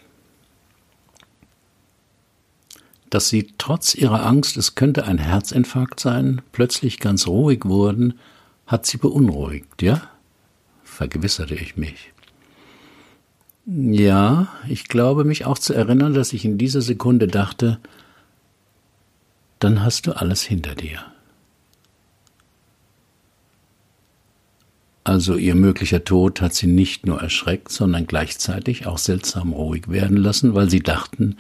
Dass 3.10 3.28
Sie 3.28 3.54
trotz 3.56 3.94
Ihrer 3.94 4.24
Angst, 4.24 4.56
es 4.58 4.74
könnte 4.74 5.04
ein 5.04 5.18
Herzinfarkt 5.18 5.98
sein, 5.98 6.42
plötzlich 6.52 6.98
ganz 6.98 7.26
ruhig 7.26 7.64
wurden, 7.64 8.18
hat 8.66 8.86
Sie 8.86 8.98
beunruhigt, 8.98 9.82
ja? 9.82 10.10
vergewisserte 10.84 11.54
ich 11.54 11.76
mich. 11.76 12.12
Ja, 13.70 14.48
ich 14.66 14.88
glaube 14.88 15.24
mich 15.24 15.44
auch 15.44 15.58
zu 15.58 15.74
erinnern, 15.74 16.14
dass 16.14 16.32
ich 16.32 16.46
in 16.46 16.56
dieser 16.56 16.80
Sekunde 16.80 17.26
dachte, 17.26 17.78
dann 19.58 19.84
hast 19.84 20.06
du 20.06 20.12
alles 20.12 20.40
hinter 20.42 20.74
dir. 20.74 21.04
Also 25.04 25.36
ihr 25.36 25.54
möglicher 25.54 26.02
Tod 26.02 26.40
hat 26.40 26.54
sie 26.54 26.66
nicht 26.66 27.04
nur 27.04 27.20
erschreckt, 27.20 27.70
sondern 27.70 28.06
gleichzeitig 28.06 28.86
auch 28.86 28.96
seltsam 28.96 29.52
ruhig 29.52 29.88
werden 29.88 30.16
lassen, 30.16 30.54
weil 30.54 30.70
sie 30.70 30.80
dachten, 30.80 31.36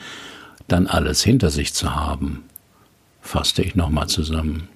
dann 0.66 0.86
alles 0.86 1.22
hinter 1.22 1.48
sich 1.48 1.72
zu 1.72 1.94
haben, 1.96 2.44
fasste 3.22 3.62
ich 3.62 3.74
nochmal 3.74 4.08
zusammen. 4.08 4.68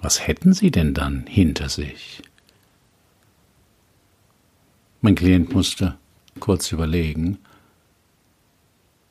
Was 0.00 0.26
hätten 0.26 0.54
Sie 0.54 0.72
denn 0.72 0.92
dann 0.92 1.24
hinter 1.28 1.68
sich? 1.68 2.22
Mein 5.00 5.14
Klient 5.14 5.54
musste 5.54 5.96
kurz 6.40 6.72
überlegen, 6.72 7.38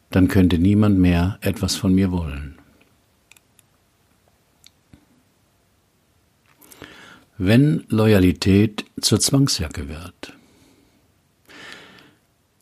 dann 0.09 0.27
könnte 0.27 0.57
niemand 0.57 0.99
mehr 0.99 1.37
etwas 1.41 1.75
von 1.75 1.93
mir 1.93 2.11
wollen. 2.11 2.57
Wenn 7.37 7.85
Loyalität 7.89 8.85
zur 8.99 9.19
Zwangsjacke 9.19 9.89
wird. 9.89 10.33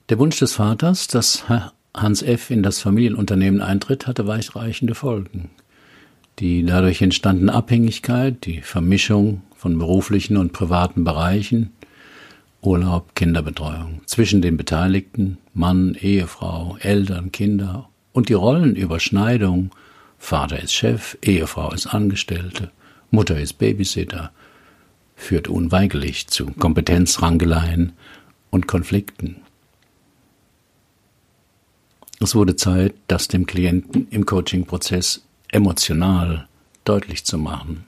Der 0.10 0.20
Wunsch 0.20 0.38
des 0.38 0.54
Vaters, 0.54 1.08
dass 1.08 1.46
Hans 1.96 2.22
F. 2.22 2.52
in 2.52 2.62
das 2.62 2.80
Familienunternehmen 2.80 3.62
eintritt, 3.62 4.06
hatte 4.06 4.28
weitreichende 4.28 4.94
Folgen. 4.94 5.50
Die 6.40 6.64
dadurch 6.66 7.02
entstandene 7.02 7.54
Abhängigkeit, 7.54 8.46
die 8.46 8.62
Vermischung 8.62 9.42
von 9.56 9.80
beruflichen 9.80 10.36
und 10.36 10.52
privaten 10.52 11.06
Bereichen, 11.06 11.72
Urlaub, 12.66 13.16
Kinderbetreuung 13.16 14.02
zwischen 14.06 14.42
den 14.42 14.58
Beteiligten, 14.58 15.38
Mann, 15.54 15.96
Ehefrau, 15.96 16.78
Eltern, 16.80 17.32
Kinder 17.32 17.90
und 18.12 18.30
die 18.30 18.34
Rollenüberschneidung, 18.34 19.72
Vater 20.18 20.62
ist 20.62 20.74
Chef, 20.74 21.18
Ehefrau 21.22 21.72
ist 21.72 21.88
Angestellte, 21.88 22.72
Mutter 23.12 23.40
ist 23.40 23.54
Babysitter, 23.54 24.32
führt 25.16 25.48
unweigerlich 25.48 26.28
zu 26.28 26.48
Kompetenzrangeleien 26.48 27.94
und 28.50 28.68
Konflikten. 28.68 29.38
Es 32.20 32.34
wurde 32.34 32.56
Zeit, 32.56 32.96
das 33.08 33.28
dem 33.28 33.46
Klienten 33.46 34.08
im 34.10 34.26
Coaching-Prozess 34.26 35.26
emotional 35.52 36.48
deutlich 36.86 37.26
zu 37.26 37.38
machen. 37.38 37.86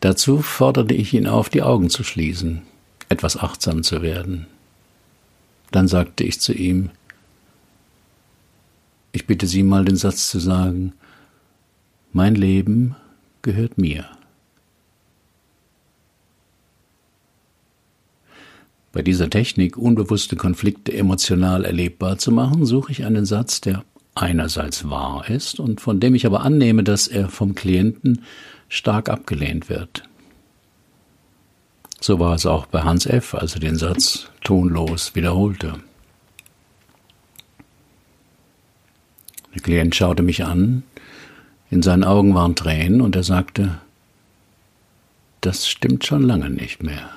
Dazu 0.00 0.42
forderte 0.42 0.94
ich 0.94 1.12
ihn 1.14 1.26
auf, 1.26 1.48
die 1.48 1.62
Augen 1.62 1.90
zu 1.90 2.04
schließen, 2.04 2.62
etwas 3.08 3.36
achtsam 3.36 3.82
zu 3.82 4.02
werden. 4.02 4.46
Dann 5.70 5.88
sagte 5.88 6.24
ich 6.24 6.40
zu 6.40 6.52
ihm, 6.52 6.90
ich 9.12 9.26
bitte 9.26 9.46
Sie 9.46 9.62
mal 9.62 9.84
den 9.84 9.96
Satz 9.96 10.30
zu 10.30 10.38
sagen, 10.38 10.92
mein 12.12 12.34
Leben 12.34 12.94
gehört 13.42 13.78
mir. 13.78 14.06
Bei 18.92 19.02
dieser 19.02 19.28
Technik, 19.28 19.76
unbewusste 19.76 20.36
Konflikte 20.36 20.92
emotional 20.92 21.64
erlebbar 21.64 22.18
zu 22.18 22.32
machen, 22.32 22.64
suche 22.64 22.92
ich 22.92 23.04
einen 23.04 23.26
Satz, 23.26 23.60
der 23.60 23.84
einerseits 24.14 24.88
wahr 24.88 25.28
ist 25.28 25.60
und 25.60 25.80
von 25.80 26.00
dem 26.00 26.14
ich 26.14 26.26
aber 26.26 26.40
annehme, 26.40 26.82
dass 26.82 27.06
er 27.06 27.28
vom 27.28 27.54
Klienten 27.54 28.22
stark 28.68 29.08
abgelehnt 29.08 29.68
wird. 29.68 30.04
So 32.00 32.18
war 32.20 32.34
es 32.34 32.46
auch 32.46 32.66
bei 32.66 32.82
Hans 32.82 33.06
F., 33.06 33.34
als 33.34 33.54
er 33.54 33.60
den 33.60 33.76
Satz 33.76 34.30
tonlos 34.42 35.14
wiederholte. 35.14 35.74
Der 39.54 39.62
Klient 39.62 39.96
schaute 39.96 40.22
mich 40.22 40.44
an, 40.44 40.84
in 41.70 41.82
seinen 41.82 42.04
Augen 42.04 42.34
waren 42.34 42.54
Tränen 42.54 43.00
und 43.00 43.16
er 43.16 43.24
sagte, 43.24 43.80
das 45.40 45.68
stimmt 45.68 46.06
schon 46.06 46.22
lange 46.22 46.50
nicht 46.50 46.82
mehr. 46.82 47.10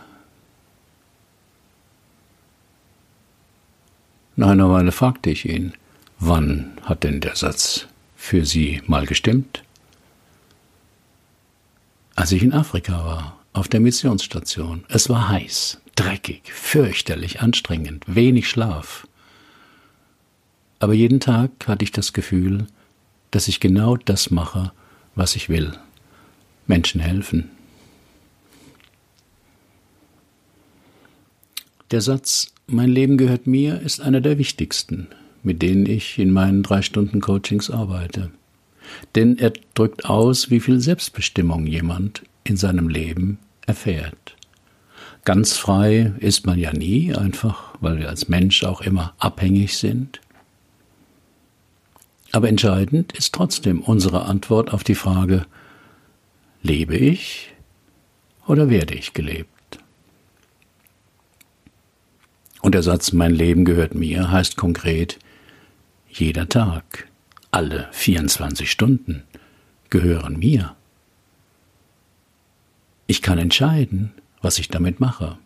Nach 4.36 4.50
einer 4.50 4.70
Weile 4.72 4.92
fragte 4.92 5.30
ich 5.30 5.48
ihn, 5.48 5.74
wann 6.20 6.72
hat 6.84 7.04
denn 7.04 7.22
der 7.22 7.36
Satz 7.36 7.88
für 8.16 8.46
Sie 8.46 8.82
mal 8.88 9.06
gestimmt? 9.06 9.64
Als 12.22 12.32
ich 12.34 12.44
in 12.44 12.54
Afrika 12.54 13.04
war, 13.04 13.40
auf 13.52 13.68
der 13.68 13.80
Missionsstation. 13.80 14.84
Es 14.90 15.10
war 15.10 15.30
heiß, 15.30 15.82
dreckig, 15.96 16.54
fürchterlich 16.54 17.42
anstrengend, 17.42 18.06
wenig 18.06 18.48
Schlaf. 18.48 19.08
Aber 20.78 20.94
jeden 20.94 21.20
Tag 21.20 21.50
hatte 21.66 21.84
ich 21.84 21.92
das 21.92 22.14
Gefühl, 22.14 22.68
dass 23.32 23.48
ich 23.48 23.60
genau 23.60 23.98
das 23.98 24.30
mache, 24.30 24.72
was 25.16 25.36
ich 25.36 25.50
will. 25.50 25.72
Menschen 26.68 27.02
helfen. 27.02 27.50
Der 31.90 32.02
Satz 32.02 32.54
Mein 32.68 32.90
Leben 32.90 33.18
gehört 33.18 33.48
mir 33.48 33.82
ist 33.82 34.00
einer 34.00 34.22
der 34.22 34.38
wichtigsten, 34.38 35.08
mit 35.42 35.64
denen 35.64 35.88
ich 35.88 36.20
in 36.20 36.30
meinen 36.30 36.62
drei 36.62 36.84
Stunden 36.84 37.20
Coachings 37.20 37.72
arbeite. 37.72 38.30
Denn 39.16 39.38
er 39.38 39.54
drückt 39.74 40.06
aus, 40.06 40.50
wie 40.50 40.60
viel 40.60 40.80
Selbstbestimmung 40.80 41.68
jemand 41.68 42.24
in 42.44 42.58
seinem 42.58 42.90
Leben 42.90 43.40
erfährt. 43.66 44.36
Ganz 45.24 45.58
frei 45.58 46.14
ist 46.20 46.46
man 46.46 46.58
ja 46.58 46.74
nie, 46.74 47.14
einfach 47.14 47.76
weil 47.80 48.00
wir 48.00 48.10
als 48.10 48.28
Mensch 48.28 48.64
auch 48.64 48.82
immer 48.82 49.14
abhängig 49.20 49.78
sind. 49.78 50.20
Aber 52.32 52.48
entscheidend 52.48 53.12
ist 53.14 53.34
trotzdem 53.34 53.82
unsere 53.82 54.26
Antwort 54.26 54.74
auf 54.74 54.84
die 54.84 54.96
Frage, 54.96 55.46
lebe 56.64 56.96
ich 56.96 57.54
oder 58.48 58.70
werde 58.70 58.96
ich 58.96 59.14
gelebt? 59.14 59.50
Und 62.62 62.74
der 62.74 62.84
Satz 62.84 63.12
Mein 63.12 63.34
Leben 63.34 63.66
gehört 63.66 63.96
mir 63.96 64.32
heißt 64.32 64.56
konkret, 64.56 65.20
jeder 66.10 66.48
Tag, 66.48 67.08
alle 67.52 67.88
24 67.92 68.72
Stunden 68.72 69.24
gehören 69.90 70.40
mir. 70.40 70.76
Ich 73.08 73.22
kann 73.22 73.38
entscheiden, 73.38 74.12
was 74.42 74.58
ich 74.58 74.70
damit 74.70 75.00
mache. 75.00 75.38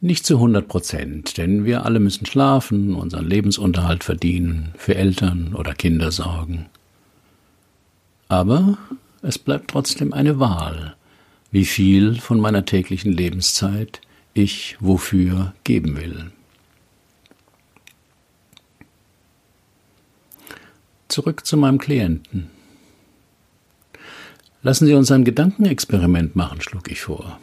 Nicht 0.00 0.26
zu 0.26 0.34
100 0.34 0.66
Prozent, 0.66 1.38
denn 1.38 1.64
wir 1.64 1.86
alle 1.86 2.00
müssen 2.00 2.26
schlafen, 2.26 2.96
unseren 2.96 3.24
Lebensunterhalt 3.24 4.02
verdienen, 4.02 4.74
für 4.76 4.96
Eltern 4.96 5.54
oder 5.54 5.74
Kinder 5.74 6.10
sorgen. 6.10 6.66
Aber 8.28 8.78
es 9.22 9.38
bleibt 9.38 9.70
trotzdem 9.70 10.12
eine 10.12 10.40
Wahl, 10.40 10.96
wie 11.52 11.64
viel 11.64 12.16
von 12.16 12.40
meiner 12.40 12.64
täglichen 12.64 13.12
Lebenszeit 13.12 14.00
ich 14.34 14.76
wofür 14.80 15.54
geben 15.62 15.96
will. 15.96 16.32
Zurück 21.12 21.44
zu 21.44 21.58
meinem 21.58 21.76
Klienten. 21.76 22.48
Lassen 24.62 24.86
Sie 24.86 24.94
uns 24.94 25.10
ein 25.10 25.24
Gedankenexperiment 25.24 26.36
machen, 26.36 26.62
schlug 26.62 26.90
ich 26.90 27.02
vor. 27.02 27.38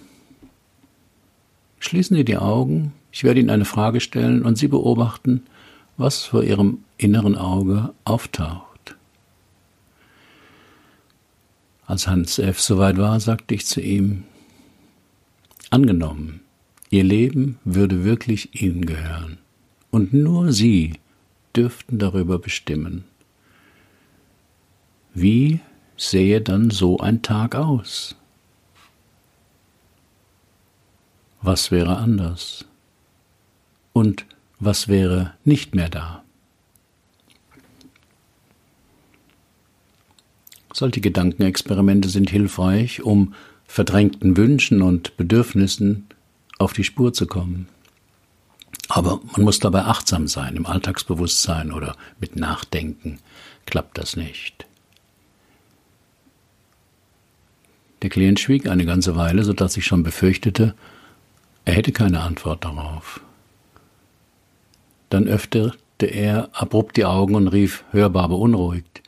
Schließen 1.80 2.18
Sie 2.18 2.26
die 2.26 2.38
Augen, 2.38 2.94
ich 3.12 3.24
werde 3.24 3.40
Ihnen 3.40 3.52
eine 3.52 3.66
Frage 3.66 4.00
stellen 4.00 4.42
und 4.42 4.58
Sie 4.58 4.68
beobachten, 4.68 5.44
was 5.98 6.24
vor 6.24 6.44
Ihrem 6.44 6.80
inneren 6.98 7.36
Auge 7.36 7.94
auftaucht. 8.06 8.96
Als 11.86 12.08
Hans 12.08 12.40
F. 12.40 12.60
soweit 12.60 12.98
war, 12.98 13.20
sagte 13.20 13.54
ich 13.54 13.68
zu 13.68 13.82
ihm, 13.82 14.24
angenommen, 15.70 16.42
Ihr 16.90 17.04
Leben 17.04 17.60
würde 17.66 18.04
wirklich 18.04 18.60
Ihnen 18.64 18.88
gehören, 18.88 19.38
und 19.92 20.12
nur 20.12 20.52
Sie 20.54 20.94
dürften 21.56 22.00
darüber 22.00 22.40
bestimmen. 22.40 23.03
Wie 25.22 25.60
sähe 25.98 26.40
dann 26.40 26.70
so 26.70 27.00
ein 27.00 27.22
Tag 27.22 27.53
aus? 27.53 28.16
Was 31.42 31.72
wäre 31.72 31.98
anders? 31.98 32.64
Und 33.92 34.25
was 34.62 34.88
wäre 34.88 35.34
nicht 35.44 35.75
mehr 35.75 35.90
da? 35.90 36.24
Solche 40.72 41.01
Gedankenexperimente 41.01 42.08
sind 42.08 42.29
hilfreich, 42.29 43.03
um 43.03 43.34
verdrängten 43.66 44.38
Wünschen 44.38 44.82
und 44.82 45.18
Bedürfnissen 45.18 46.08
auf 46.60 46.72
die 46.72 46.86
Spur 46.86 47.12
zu 47.12 47.27
kommen. 47.27 47.68
Aber 48.88 49.20
man 49.34 49.42
muss 49.42 49.60
dabei 49.60 49.82
achtsam 49.82 50.29
sein, 50.29 50.55
im 50.55 50.66
Alltagsbewusstsein 50.66 51.74
oder 51.74 51.98
mit 52.22 52.38
Nachdenken 52.38 53.20
klappt 53.66 53.98
das 53.98 54.16
nicht. 54.16 54.69
Der 58.01 58.09
Klient 58.09 58.40
schwieg 58.40 58.68
eine 58.68 58.85
ganze 58.85 59.16
Weile, 59.16 59.44
so 59.44 59.53
dass 59.53 59.77
ich 59.77 59.85
schon 59.85 60.03
befürchtete, 60.03 60.74
er 61.66 61.74
hätte 61.74 61.92
keine 61.92 62.22
Antwort 62.22 62.64
darauf. 62.64 63.22
Dann 65.09 65.27
öffnete 65.27 66.05
er 66.05 66.50
abrupt 66.53 66.98
die 66.98 67.05
Augen 67.05 67.35
und 67.35 67.48
rief, 67.48 67.83
hörbar 67.92 68.29
beunruhigt, 68.29 69.01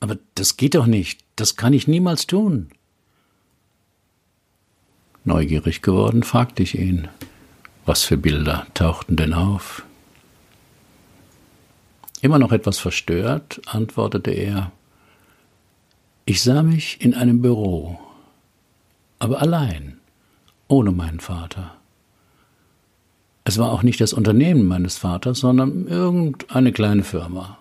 aber 0.00 0.18
das 0.34 0.56
geht 0.56 0.74
doch 0.74 0.86
nicht, 0.86 1.20
das 1.36 1.56
kann 1.56 1.72
ich 1.72 1.88
niemals 1.88 2.26
tun. 2.26 2.68
Neugierig 5.24 5.80
geworden, 5.80 6.22
fragte 6.22 6.62
ich 6.62 6.78
ihn, 6.78 7.08
was 7.86 8.02
für 8.02 8.18
Bilder 8.18 8.66
tauchten 8.74 9.16
denn 9.16 9.32
auf? 9.32 9.84
Immer 12.20 12.38
noch 12.38 12.52
etwas 12.52 12.78
verstört, 12.78 13.62
antwortete 13.66 14.30
er, 14.30 14.72
ich 16.26 16.42
sah 16.42 16.62
mich 16.62 17.00
in 17.00 17.14
einem 17.14 17.42
Büro, 17.42 17.98
aber 19.18 19.42
allein, 19.42 19.98
ohne 20.68 20.92
meinen 20.92 21.20
Vater. 21.20 21.76
Es 23.44 23.58
war 23.58 23.70
auch 23.72 23.82
nicht 23.82 24.00
das 24.00 24.14
Unternehmen 24.14 24.66
meines 24.66 24.96
Vaters, 24.96 25.40
sondern 25.40 25.86
irgendeine 25.86 26.72
kleine 26.72 27.04
Firma. 27.04 27.58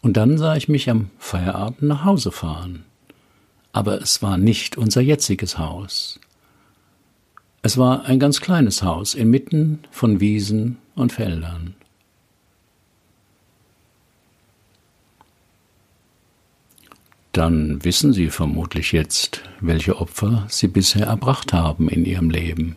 Und 0.00 0.16
dann 0.16 0.38
sah 0.38 0.56
ich 0.56 0.68
mich 0.68 0.88
am 0.88 1.10
Feierabend 1.18 1.82
nach 1.82 2.04
Hause 2.04 2.32
fahren. 2.32 2.84
Aber 3.72 4.00
es 4.00 4.22
war 4.22 4.38
nicht 4.38 4.78
unser 4.78 5.02
jetziges 5.02 5.58
Haus. 5.58 6.18
Es 7.62 7.76
war 7.76 8.06
ein 8.06 8.18
ganz 8.18 8.40
kleines 8.40 8.82
Haus 8.82 9.14
inmitten 9.14 9.80
von 9.90 10.18
Wiesen 10.20 10.78
und 10.94 11.12
Feldern. 11.12 11.74
Dann 17.32 17.84
wissen 17.84 18.12
Sie 18.12 18.28
vermutlich 18.28 18.92
jetzt, 18.92 19.42
welche 19.60 20.00
Opfer 20.00 20.46
Sie 20.48 20.68
bisher 20.68 21.06
erbracht 21.06 21.52
haben 21.52 21.88
in 21.88 22.04
Ihrem 22.04 22.30
Leben 22.30 22.76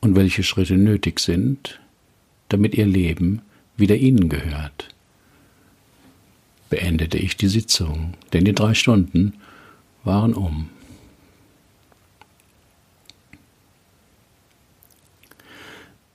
und 0.00 0.16
welche 0.16 0.42
Schritte 0.42 0.76
nötig 0.76 1.20
sind, 1.20 1.80
damit 2.48 2.74
Ihr 2.74 2.86
Leben 2.86 3.42
wieder 3.76 3.96
Ihnen 3.96 4.28
gehört. 4.28 4.88
Beendete 6.70 7.18
ich 7.18 7.36
die 7.36 7.48
Sitzung, 7.48 8.14
denn 8.32 8.44
die 8.44 8.54
drei 8.54 8.74
Stunden 8.74 9.34
waren 10.04 10.34
um. 10.34 10.70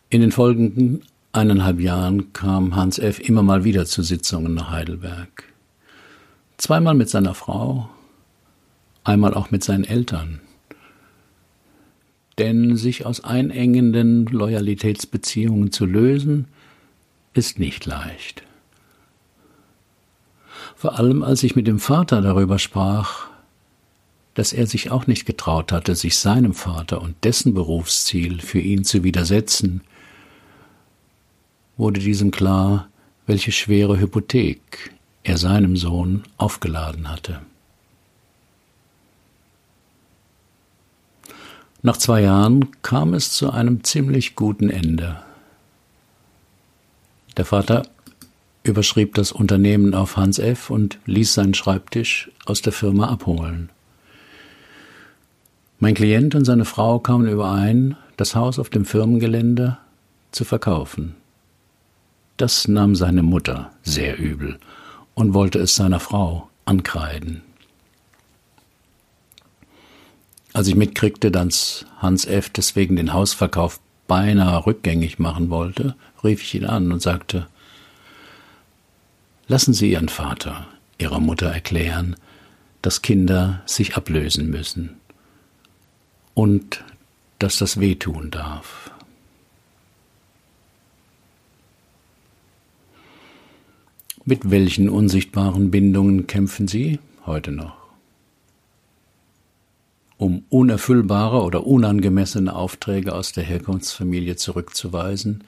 In 0.09 0.21
den 0.21 0.31
folgenden 0.31 1.03
eineinhalb 1.33 1.81
Jahren 1.81 2.31
kam 2.31 2.75
Hans 2.75 2.99
F. 2.99 3.19
immer 3.19 3.43
mal 3.43 3.63
wieder 3.63 3.85
zu 3.85 4.01
Sitzungen 4.01 4.53
nach 4.53 4.71
Heidelberg. 4.71 5.54
Zweimal 6.57 6.93
mit 6.93 7.09
seiner 7.09 7.33
Frau, 7.33 7.89
einmal 9.03 9.33
auch 9.33 9.51
mit 9.51 9.63
seinen 9.63 9.83
Eltern. 9.83 10.41
Denn 12.37 12.75
sich 12.75 13.05
aus 13.05 13.23
einengenden 13.23 14.25
Loyalitätsbeziehungen 14.25 15.71
zu 15.71 15.85
lösen, 15.85 16.47
ist 17.33 17.59
nicht 17.59 17.85
leicht. 17.85 18.43
Vor 20.75 20.97
allem 20.99 21.23
als 21.23 21.43
ich 21.43 21.55
mit 21.55 21.67
dem 21.67 21.79
Vater 21.79 22.21
darüber 22.21 22.59
sprach, 22.59 23.27
dass 24.33 24.51
er 24.51 24.67
sich 24.67 24.91
auch 24.91 25.07
nicht 25.07 25.25
getraut 25.25 25.71
hatte, 25.71 25.95
sich 25.95 26.17
seinem 26.17 26.53
Vater 26.53 27.01
und 27.01 27.15
dessen 27.23 27.53
Berufsziel 27.53 28.41
für 28.41 28.59
ihn 28.59 28.83
zu 28.83 29.03
widersetzen, 29.03 29.81
wurde 31.77 32.01
diesem 32.01 32.31
klar, 32.31 32.89
welche 33.25 33.51
schwere 33.51 33.99
Hypothek 33.99 34.93
er 35.25 35.37
seinem 35.37 35.75
Sohn 35.75 36.23
aufgeladen 36.37 37.11
hatte. 37.11 37.41
Nach 41.81 41.97
zwei 41.97 42.21
Jahren 42.21 42.71
kam 42.83 43.13
es 43.13 43.31
zu 43.31 43.51
einem 43.51 43.83
ziemlich 43.83 44.35
guten 44.35 44.69
Ende. 44.69 45.19
Der 47.37 47.45
Vater 47.45 47.87
überschrieb 48.63 49.15
das 49.15 49.31
Unternehmen 49.31 49.93
auf 49.93 50.15
Hans 50.15 50.39
F. 50.39 50.69
und 50.69 50.99
ließ 51.05 51.33
seinen 51.33 51.53
Schreibtisch 51.53 52.31
aus 52.45 52.61
der 52.61 52.73
Firma 52.73 53.09
abholen. 53.09 53.69
Mein 55.79 55.95
Klient 55.95 56.33
und 56.35 56.45
seine 56.45 56.65
Frau 56.65 56.99
kamen 56.99 57.27
überein, 57.27 57.97
das 58.15 58.35
Haus 58.35 58.57
auf 58.59 58.69
dem 58.69 58.85
Firmengelände 58.85 59.77
zu 60.31 60.45
verkaufen. 60.45 61.15
Das 62.37 62.67
nahm 62.67 62.95
seine 62.95 63.23
Mutter 63.23 63.71
sehr 63.83 64.17
übel 64.17 64.59
und 65.15 65.33
wollte 65.33 65.59
es 65.59 65.75
seiner 65.75 65.99
Frau 65.99 66.49
ankreiden. 66.65 67.41
Als 70.53 70.67
ich 70.67 70.75
mitkriegte, 70.75 71.31
dass 71.31 71.85
Hans 71.97 72.25
F. 72.25 72.49
deswegen 72.49 72.95
den 72.95 73.13
Hausverkauf 73.13 73.79
beinahe 74.07 74.65
rückgängig 74.65 75.19
machen 75.19 75.49
wollte, 75.49 75.95
rief 76.23 76.41
ich 76.41 76.55
ihn 76.55 76.65
an 76.65 76.91
und 76.91 77.01
sagte, 77.01 77.47
Lassen 79.47 79.73
Sie 79.73 79.91
Ihren 79.91 80.09
Vater 80.09 80.67
Ihrer 80.97 81.19
Mutter 81.19 81.47
erklären, 81.47 82.15
dass 82.81 83.01
Kinder 83.01 83.61
sich 83.65 83.95
ablösen 83.95 84.49
müssen 84.49 84.97
und 86.33 86.83
dass 87.39 87.57
das 87.57 87.79
wehtun 87.79 88.31
darf. 88.31 88.91
Mit 94.27 94.49
welchen 94.49 94.89
unsichtbaren 94.89 95.69
Bindungen 95.69 96.25
kämpfen 96.25 96.67
Sie 96.67 96.97
heute 97.27 97.51
noch? 97.51 97.77
Um 100.17 100.45
unerfüllbare 100.49 101.43
oder 101.43 101.67
unangemessene 101.67 102.55
Aufträge 102.55 103.13
aus 103.13 103.33
der 103.33 103.43
Herkunftsfamilie 103.43 104.35
zurückzuweisen, 104.35 105.43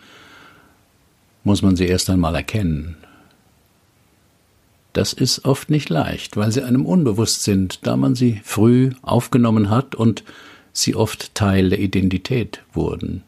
muss 1.43 1.63
man 1.63 1.75
sie 1.75 1.87
erst 1.87 2.11
einmal 2.11 2.35
erkennen. 2.35 2.97
Das 4.93 5.11
ist 5.11 5.45
oft 5.45 5.71
nicht 5.71 5.89
leicht, 5.89 6.37
weil 6.37 6.51
sie 6.51 6.61
einem 6.61 6.85
unbewusst 6.85 7.43
sind, 7.43 7.87
da 7.87 7.97
man 7.97 8.13
sie 8.13 8.41
früh 8.43 8.91
aufgenommen 9.01 9.71
hat 9.71 9.95
und 9.95 10.23
sie 10.71 10.93
oft 10.93 11.33
Teil 11.33 11.69
der 11.69 11.79
Identität 11.79 12.63
wurden. 12.73 13.23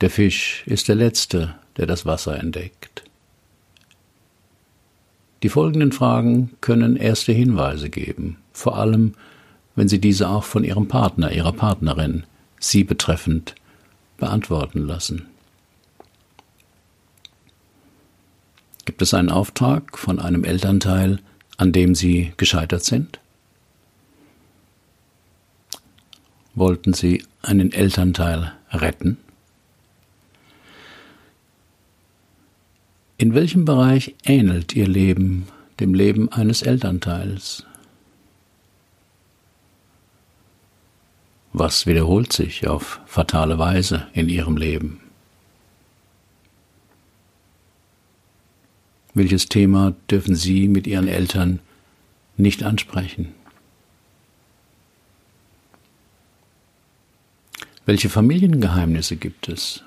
Der 0.00 0.08
Fisch 0.08 0.62
ist 0.64 0.88
der 0.88 0.96
Letzte, 0.96 1.56
der 1.76 1.86
das 1.86 2.06
Wasser 2.06 2.38
entdeckt. 2.38 3.07
Die 5.42 5.48
folgenden 5.48 5.92
Fragen 5.92 6.50
können 6.60 6.96
erste 6.96 7.32
Hinweise 7.32 7.90
geben, 7.90 8.38
vor 8.52 8.76
allem 8.76 9.14
wenn 9.76 9.88
Sie 9.88 10.00
diese 10.00 10.28
auch 10.28 10.42
von 10.42 10.64
Ihrem 10.64 10.88
Partner, 10.88 11.30
Ihrer 11.30 11.52
Partnerin, 11.52 12.24
Sie 12.58 12.82
betreffend, 12.82 13.54
beantworten 14.16 14.80
lassen. 14.80 15.26
Gibt 18.84 19.02
es 19.02 19.14
einen 19.14 19.30
Auftrag 19.30 19.96
von 19.96 20.18
einem 20.18 20.42
Elternteil, 20.42 21.20
an 21.56 21.72
dem 21.72 21.94
Sie 21.94 22.32
gescheitert 22.36 22.84
sind? 22.84 23.20
Wollten 26.56 26.94
Sie 26.94 27.22
einen 27.42 27.70
Elternteil 27.70 28.54
retten? 28.72 29.18
In 33.20 33.34
welchem 33.34 33.64
Bereich 33.64 34.14
ähnelt 34.24 34.76
Ihr 34.76 34.86
Leben 34.86 35.48
dem 35.80 35.92
Leben 35.92 36.30
eines 36.30 36.62
Elternteils? 36.62 37.66
Was 41.52 41.84
wiederholt 41.86 42.32
sich 42.32 42.68
auf 42.68 43.00
fatale 43.06 43.58
Weise 43.58 44.06
in 44.12 44.28
Ihrem 44.28 44.56
Leben? 44.56 45.00
Welches 49.14 49.48
Thema 49.48 49.96
dürfen 50.08 50.36
Sie 50.36 50.68
mit 50.68 50.86
Ihren 50.86 51.08
Eltern 51.08 51.58
nicht 52.36 52.62
ansprechen? 52.62 53.34
Welche 57.84 58.10
Familiengeheimnisse 58.10 59.16
gibt 59.16 59.48
es 59.48 59.82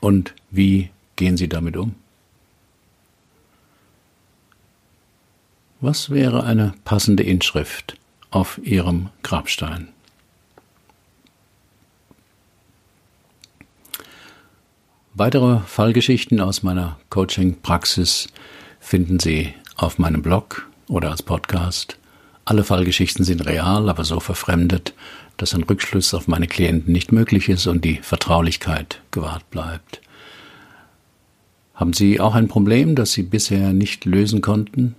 und 0.00 0.32
wie 0.52 0.90
gehen 1.16 1.36
Sie 1.36 1.48
damit 1.48 1.76
um? 1.76 1.96
Was 5.80 6.10
wäre 6.10 6.42
eine 6.42 6.74
passende 6.84 7.22
Inschrift 7.22 7.96
auf 8.32 8.58
Ihrem 8.64 9.10
Grabstein? 9.22 9.86
Weitere 15.14 15.60
Fallgeschichten 15.60 16.40
aus 16.40 16.64
meiner 16.64 16.98
Coaching-Praxis 17.10 18.26
finden 18.80 19.20
Sie 19.20 19.54
auf 19.76 20.00
meinem 20.00 20.20
Blog 20.20 20.68
oder 20.88 21.12
als 21.12 21.22
Podcast. 21.22 21.96
Alle 22.44 22.64
Fallgeschichten 22.64 23.24
sind 23.24 23.46
real, 23.46 23.88
aber 23.88 24.02
so 24.02 24.18
verfremdet, 24.18 24.94
dass 25.36 25.54
ein 25.54 25.62
Rückschluss 25.62 26.12
auf 26.12 26.26
meine 26.26 26.48
Klienten 26.48 26.92
nicht 26.92 27.12
möglich 27.12 27.48
ist 27.48 27.68
und 27.68 27.84
die 27.84 27.98
Vertraulichkeit 27.98 29.00
gewahrt 29.12 29.48
bleibt. 29.50 30.00
Haben 31.74 31.92
Sie 31.92 32.18
auch 32.18 32.34
ein 32.34 32.48
Problem, 32.48 32.96
das 32.96 33.12
Sie 33.12 33.22
bisher 33.22 33.72
nicht 33.72 34.06
lösen 34.06 34.40
konnten? 34.40 34.96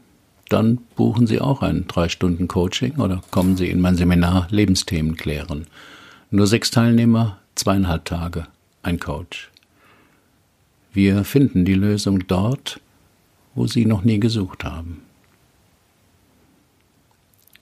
Dann 0.49 0.79
buchen 0.95 1.27
Sie 1.27 1.39
auch 1.39 1.61
ein 1.61 1.85
drei 1.87 2.09
Stunden 2.09 2.47
Coaching 2.47 2.97
oder 2.97 3.21
kommen 3.31 3.55
Sie 3.55 3.69
in 3.69 3.81
mein 3.81 3.95
Seminar 3.95 4.47
Lebensthemen 4.49 5.15
klären. 5.15 5.67
Nur 6.31 6.47
sechs 6.47 6.71
Teilnehmer, 6.71 7.37
zweieinhalb 7.55 8.05
Tage, 8.05 8.47
ein 8.83 8.99
Coach. 8.99 9.49
Wir 10.91 11.23
finden 11.23 11.65
die 11.65 11.75
Lösung 11.75 12.27
dort, 12.27 12.79
wo 13.55 13.67
Sie 13.67 13.85
noch 13.85 14.03
nie 14.03 14.19
gesucht 14.19 14.63
haben. 14.63 15.01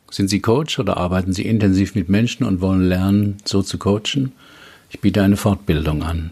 Sind 0.09 0.29
Sie 0.29 0.39
Coach 0.39 0.79
oder 0.79 0.97
arbeiten 0.97 1.33
Sie 1.33 1.45
intensiv 1.45 1.93
mit 1.95 2.07
Menschen 2.07 2.45
und 2.45 2.61
wollen 2.61 2.87
lernen, 2.87 3.37
so 3.43 3.61
zu 3.61 3.77
coachen? 3.77 4.31
Ich 4.89 5.01
biete 5.01 5.21
eine 5.21 5.35
Fortbildung 5.35 6.01
an. 6.03 6.31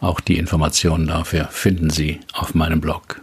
Auch 0.00 0.20
die 0.20 0.36
Informationen 0.36 1.06
dafür 1.06 1.46
finden 1.46 1.90
Sie 1.90 2.20
auf 2.34 2.54
meinem 2.54 2.80
Blog. 2.80 3.22